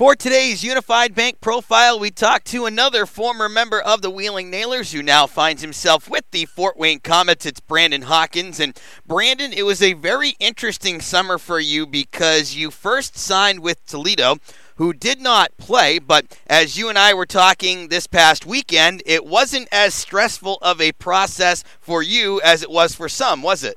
[0.00, 4.92] For today's Unified Bank profile, we talk to another former member of the Wheeling Nailers
[4.92, 7.44] who now finds himself with the Fort Wayne Komets.
[7.44, 8.58] It's Brandon Hawkins.
[8.58, 13.84] And Brandon, it was a very interesting summer for you because you first signed with
[13.84, 14.38] Toledo,
[14.76, 19.26] who did not play, but as you and I were talking this past weekend, it
[19.26, 23.76] wasn't as stressful of a process for you as it was for some, was it?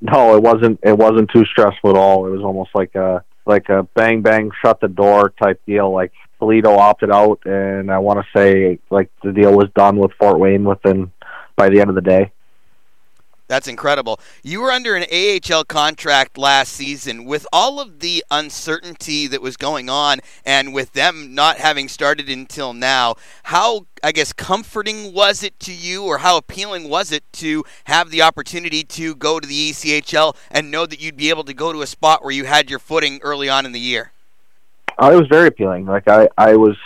[0.00, 0.80] No, it wasn't.
[0.82, 2.26] It wasn't too stressful at all.
[2.26, 5.92] It was almost like a like a bang bang shut the door type deal.
[5.92, 10.12] Like Toledo opted out, and I want to say like the deal was done with
[10.18, 11.10] Fort Wayne within
[11.56, 12.32] by the end of the day.
[13.46, 14.20] That's incredible.
[14.42, 19.58] You were under an AHL contract last season with all of the uncertainty that was
[19.58, 23.16] going on and with them not having started until now.
[23.44, 28.10] How, I guess, comforting was it to you or how appealing was it to have
[28.10, 31.70] the opportunity to go to the ECHL and know that you'd be able to go
[31.70, 34.12] to a spot where you had your footing early on in the year?
[34.96, 35.84] Uh, it was very appealing.
[35.84, 36.76] Like I, I was,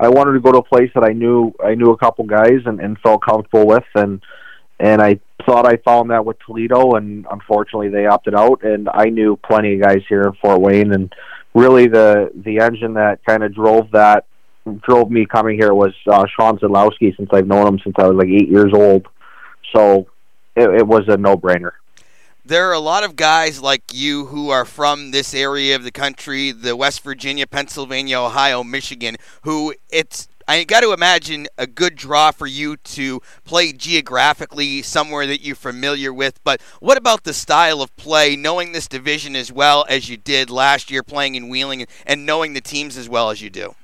[0.00, 2.62] I wanted to go to a place that I knew, I knew a couple guys
[2.66, 4.20] and, and felt comfortable with and,
[4.82, 8.64] and I thought I found that with Toledo, and unfortunately they opted out.
[8.64, 11.14] And I knew plenty of guys here in Fort Wayne, and
[11.54, 14.26] really the the engine that kind of drove that
[14.82, 18.16] drove me coming here was uh, Shawn Szydlowski, since I've known him since I was
[18.16, 19.06] like eight years old.
[19.72, 20.08] So
[20.56, 21.72] it, it was a no brainer
[22.44, 25.92] there are a lot of guys like you who are from this area of the
[25.92, 31.96] country, the West Virginia, Pennsylvania, Ohio, Michigan, who it's I got to imagine a good
[31.96, 36.42] draw for you to play geographically somewhere that you're familiar with.
[36.44, 40.50] But what about the style of play, knowing this division as well as you did
[40.50, 43.74] last year playing in Wheeling and knowing the teams as well as you do?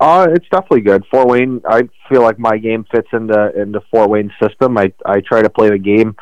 [0.00, 1.04] Uh, it's definitely good.
[1.10, 4.78] Fort Wayne, I feel like my game fits into into Fort Wayne system.
[4.78, 6.16] I I try to play the game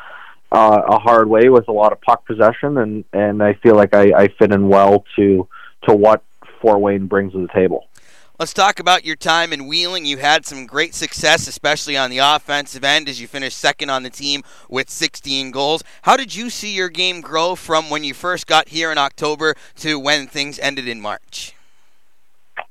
[0.51, 3.95] uh, a hard way with a lot of puck possession, and and I feel like
[3.95, 5.47] I, I fit in well to
[5.87, 6.25] to what
[6.61, 7.87] Fort Wayne brings to the table.
[8.39, 10.05] Let's talk about your time in Wheeling.
[10.05, 14.05] You had some great success, especially on the offensive end, as you finished second on
[14.05, 15.83] the team with 16 goals.
[16.03, 19.57] How did you see your game grow from when you first got here in October
[19.79, 21.57] to when things ended in March?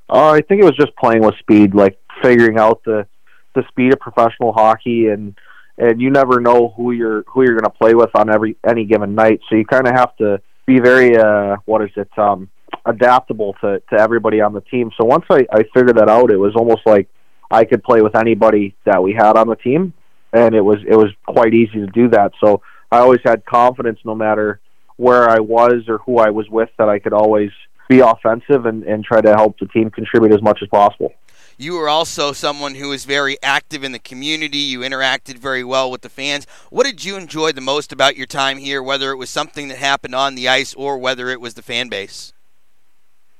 [0.08, 3.06] Uh, I think it was just playing with speed, like figuring out the
[3.54, 5.36] the speed of professional hockey, and
[5.76, 8.86] and you never know who you're who you're going to play with on every any
[8.86, 9.40] given night.
[9.50, 12.48] So you kind of have to be very uh, what is it um,
[12.86, 14.90] adaptable to to everybody on the team.
[14.96, 17.08] So once I I figured that out, it was almost like
[17.50, 19.92] I could play with anybody that we had on the team,
[20.32, 22.32] and it was it was quite easy to do that.
[22.42, 24.60] So I always had confidence, no matter
[24.96, 27.50] where I was or who I was with, that I could always
[27.88, 31.12] be offensive and, and try to help the team contribute as much as possible.
[31.60, 34.58] You were also someone who was very active in the community.
[34.58, 36.46] You interacted very well with the fans.
[36.70, 39.78] What did you enjoy the most about your time here, whether it was something that
[39.78, 42.32] happened on the ice or whether it was the fan base?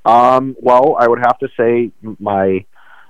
[0.05, 2.65] Um, well, I would have to say my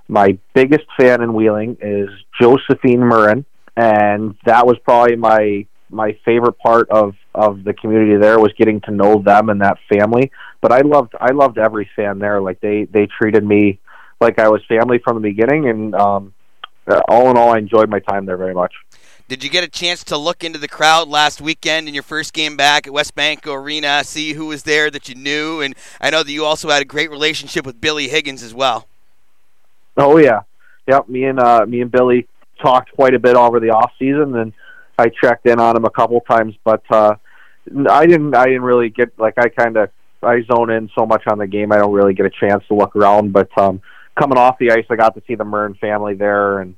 [0.08, 2.08] my biggest fan in Wheeling is
[2.40, 3.44] Josephine Murrin,
[3.76, 8.80] and that was probably my my favorite part of of the community there was getting
[8.82, 10.30] to know them and that family.
[10.60, 12.40] But I loved I loved every fan there.
[12.40, 13.78] Like they they treated me
[14.20, 16.34] like I was family from the beginning, and um,
[17.08, 18.72] all in all, I enjoyed my time there very much.
[19.28, 22.32] Did you get a chance to look into the crowd last weekend in your first
[22.32, 25.60] game back at West WesBanco Arena, see who was there that you knew?
[25.60, 28.88] And I know that you also had a great relationship with Billy Higgins as well.
[29.98, 30.40] Oh yeah,
[30.86, 31.10] yep.
[31.10, 32.26] Me and uh, me and Billy
[32.62, 34.54] talked quite a bit over the off season, and
[34.98, 36.54] I checked in on him a couple times.
[36.64, 37.16] But uh,
[37.90, 38.34] I didn't.
[38.34, 39.90] I didn't really get like I kind of
[40.22, 41.70] I zone in so much on the game.
[41.70, 43.34] I don't really get a chance to look around.
[43.34, 43.82] But um,
[44.18, 46.76] coming off the ice, I got to see the Murrin family there, and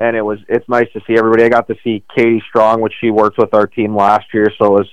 [0.00, 1.44] and it was it's nice to see everybody.
[1.44, 4.66] I got to see Katie Strong, which she worked with our team last year, so
[4.66, 4.88] it was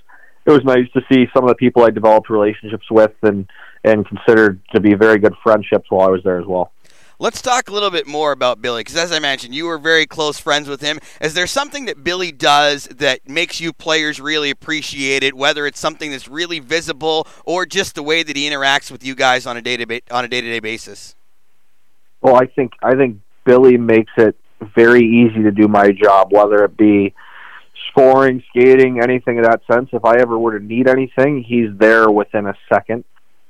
[0.46, 3.48] it was nice to see some of the people I developed relationships with and
[3.84, 6.72] and considered to be very good friendships while I was there as well.
[7.18, 10.06] Let's talk a little bit more about Billy, because as I mentioned, you were very
[10.06, 11.00] close friends with him.
[11.22, 15.34] Is there something that Billy does that makes you players really appreciate it?
[15.34, 19.16] Whether it's something that's really visible or just the way that he interacts with you
[19.16, 21.16] guys on a day to on a day to day basis.
[22.22, 24.36] Well, I think I think Billy makes it
[24.76, 27.14] very easy to do my job, whether it be
[27.90, 29.90] scoring, skating, anything of that sense.
[29.94, 33.04] If I ever were to need anything, he's there within a second.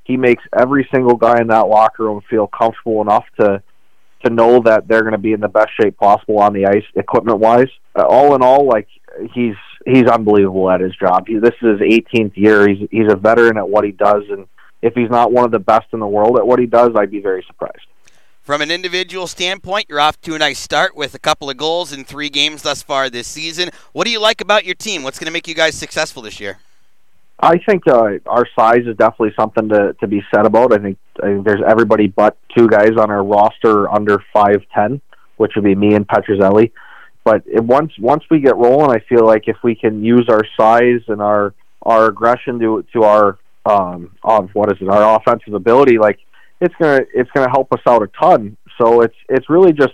[0.04, 3.62] He makes every single guy in that locker room feel comfortable enough to
[4.24, 6.84] to know that they're going to be in the best shape possible on the ice,
[6.96, 7.68] equipment wise.
[7.96, 8.88] Uh, all in all, like
[9.34, 9.56] he's
[9.86, 11.28] he's unbelievable at his job.
[11.28, 12.68] He, this is his 18th year.
[12.68, 14.48] He's he's a veteran at what he does, and
[14.82, 17.12] if he's not one of the best in the world at what he does, I'd
[17.12, 17.86] be very surprised.
[18.46, 21.92] From an individual standpoint, you're off to a nice start with a couple of goals
[21.92, 23.72] in three games thus far this season.
[23.92, 25.02] What do you like about your team?
[25.02, 26.60] What's going to make you guys successful this year?
[27.40, 30.74] I think uh, our size is definitely something to, to be said about.
[30.74, 35.02] I think, I think there's everybody but two guys on our roster under five ten,
[35.38, 36.72] which would be me and Petruzzelli.
[37.24, 40.44] But it, once once we get rolling, I feel like if we can use our
[40.56, 45.56] size and our our aggression to to our um of what is it our offensive
[45.56, 46.20] ability, like
[46.62, 48.58] it's gonna it's gonna help us out a ton.
[48.78, 49.94] So it's it's really just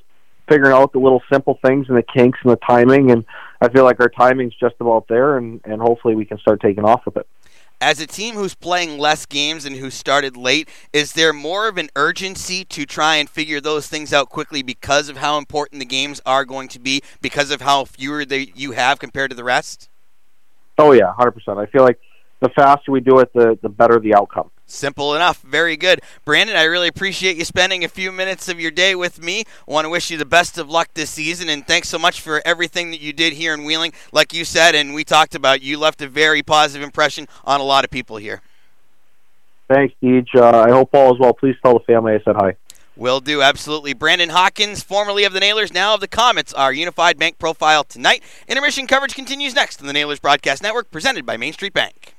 [0.50, 3.24] figuring out the little simple things and the kinks and the timing and
[3.62, 6.84] I feel like our timing's just about there and, and hopefully we can start taking
[6.84, 7.28] off with it.
[7.80, 11.78] As a team who's playing less games and who started late, is there more of
[11.78, 15.86] an urgency to try and figure those things out quickly because of how important the
[15.86, 19.44] games are going to be, because of how fewer they, you have compared to the
[19.44, 19.90] rest?
[20.78, 21.58] Oh yeah, hundred percent.
[21.58, 22.00] I feel like
[22.40, 24.52] the faster we do it, the the better the outcome.
[24.72, 25.42] Simple enough.
[25.42, 26.02] Very good.
[26.26, 29.44] Brandon, I really appreciate you spending a few minutes of your day with me.
[29.68, 32.22] I want to wish you the best of luck this season, and thanks so much
[32.22, 33.94] for everything that you did here in Wheeling.
[34.12, 37.64] Like you said, and we talked about, you left a very positive impression on a
[37.64, 38.42] lot of people here.
[39.68, 40.28] Thanks, Deej.
[40.36, 41.34] Uh, I hope all is well.
[41.34, 42.56] Please tell the family I said hi.
[42.96, 43.94] Will do, absolutely.
[43.94, 48.22] Brandon Hawkins, formerly of the Nailers, now of the Komets, our unified bank profile tonight.
[48.48, 52.10] Intermission coverage continues next on the Nailers Broadcast Network, presented by Main Street Bank.